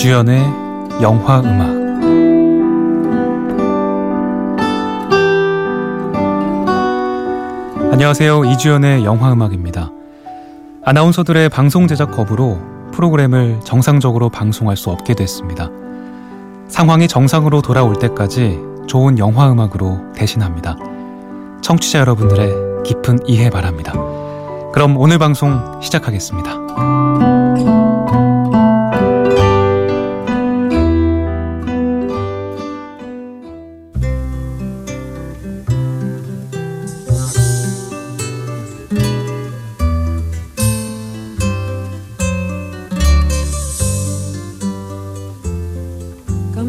이주연의 0.00 0.42
영화 1.02 1.40
음악 1.40 1.68
안녕하세요. 7.92 8.46
이주연의 8.46 9.04
영화 9.04 9.30
음악입니다. 9.30 9.90
아나운서들의 10.86 11.50
방송 11.50 11.86
제작 11.86 12.12
거부로 12.12 12.58
프로그램을 12.92 13.60
정상적으로 13.62 14.30
방송할 14.30 14.78
수 14.78 14.88
없게 14.88 15.12
됐습니다. 15.12 15.68
상황이 16.66 17.06
정상으로 17.06 17.60
돌아올 17.60 17.98
때까지 17.98 18.58
좋은 18.86 19.18
영화 19.18 19.52
음악으로 19.52 20.00
대신합니다. 20.14 20.78
청취자 21.60 21.98
여러분들의 21.98 22.84
깊은 22.86 23.18
이해 23.26 23.50
바랍니다. 23.50 23.92
그럼 24.72 24.96
오늘 24.96 25.18
방송 25.18 25.78
시작하겠습니다. 25.82 27.29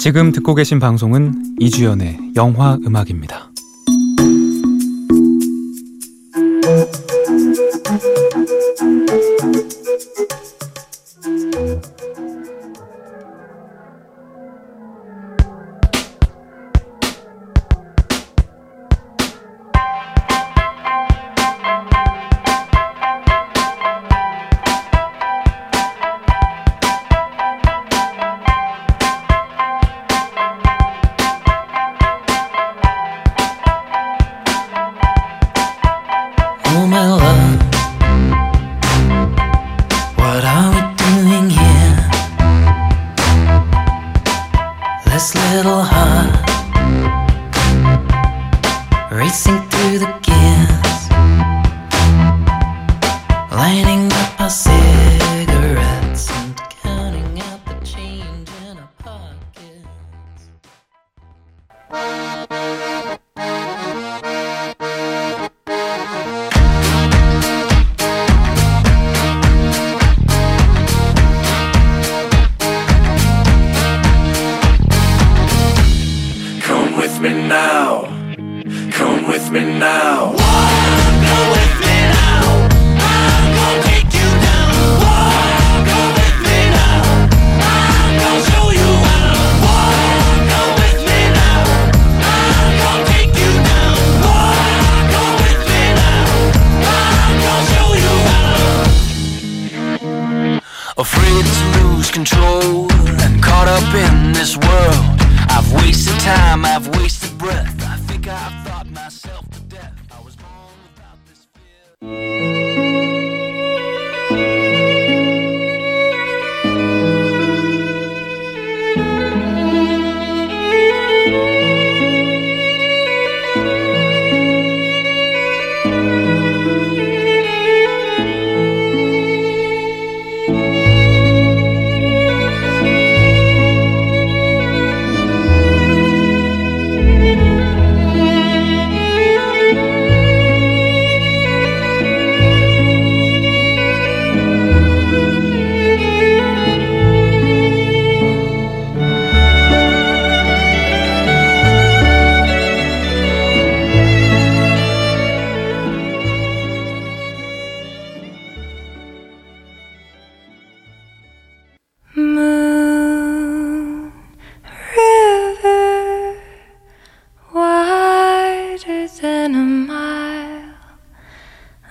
지금 0.00 0.32
듣고 0.32 0.54
계신 0.54 0.78
방송은 0.78 1.34
이주연의 1.58 2.32
영화 2.34 2.78
음악입니다. 2.86 3.50
this 104.40 104.56
world. 104.56 105.04
I've 105.52 105.70
wasted 105.74 106.18
time, 106.20 106.64
I've 106.64 106.79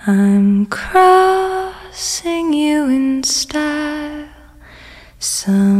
I'm 0.06 0.64
crossing 0.64 2.54
you 2.54 2.88
in 2.88 3.22
style. 3.22 4.30
Some 5.18 5.79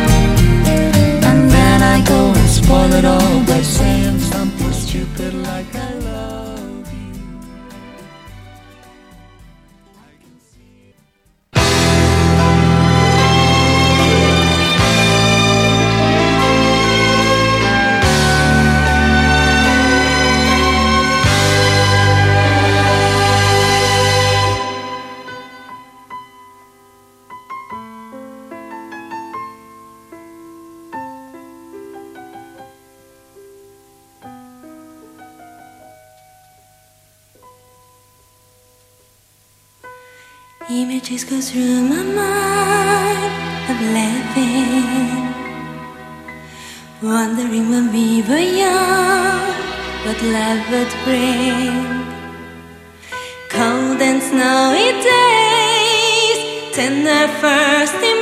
Images 40.73 41.25
go 41.25 41.41
through 41.41 41.81
my 41.83 42.01
mind 42.01 43.33
of 43.71 43.77
laughing, 43.91 45.27
wondering 47.03 47.69
when 47.69 47.91
we 47.91 48.21
were 48.21 48.37
young, 48.37 49.51
what 50.05 50.21
love 50.23 50.63
would 50.71 50.93
bring. 51.03 51.75
Cold 53.49 54.01
and 54.01 54.23
snowy 54.23 54.93
days, 55.03 56.39
tender 56.73 57.27
first. 57.41 58.20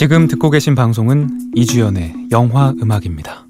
지금 0.00 0.28
듣고 0.28 0.48
계신 0.48 0.74
방송은 0.74 1.28
이주연의 1.54 2.28
영화 2.32 2.72
음악입니다. 2.80 3.44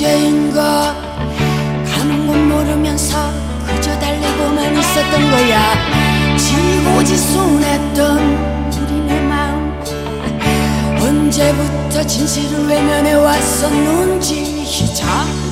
문제인가 0.00 0.94
가는 1.84 2.26
건 2.26 2.48
모르면서 2.48 3.30
그저 3.66 3.98
달리고만 3.98 4.74
있었던 4.78 5.30
거야. 5.30 5.60
지고지순했던 6.38 8.18
우리네 8.72 9.20
마음. 9.20 9.78
언제부터 11.02 12.02
진실을 12.06 12.66
외면해 12.66 13.12
왔었는지 13.12 14.94
잠 14.94 15.49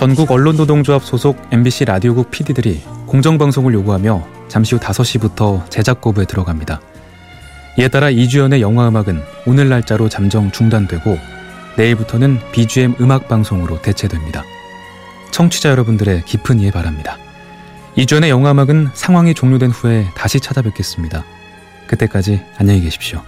전국 0.00 0.30
언론노동조합 0.30 1.04
소속 1.04 1.36
MBC 1.52 1.84
라디오국 1.84 2.30
PD들이 2.30 2.80
공정방송을 3.04 3.74
요구하며 3.74 4.26
잠시 4.48 4.74
후 4.74 4.80
5시부터 4.80 5.70
제작 5.70 6.00
거부에 6.00 6.24
들어갑니다. 6.24 6.80
이에 7.78 7.88
따라 7.88 8.08
이주연의 8.08 8.62
영화음악은 8.62 9.22
오늘 9.44 9.68
날짜로 9.68 10.08
잠정 10.08 10.50
중단되고 10.52 11.18
내일부터는 11.76 12.38
BGM 12.50 12.94
음악방송으로 12.98 13.82
대체됩니다. 13.82 14.42
청취자 15.32 15.68
여러분들의 15.68 16.24
깊은 16.24 16.60
이해 16.60 16.70
바랍니다. 16.70 17.18
이주연의 17.96 18.30
영화음악은 18.30 18.92
상황이 18.94 19.34
종료된 19.34 19.70
후에 19.70 20.06
다시 20.14 20.40
찾아뵙겠습니다. 20.40 21.26
그때까지 21.88 22.40
안녕히 22.56 22.80
계십시오. 22.80 23.20